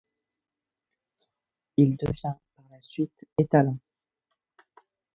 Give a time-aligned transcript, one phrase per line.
[1.77, 3.77] Il devient par la suite étalon.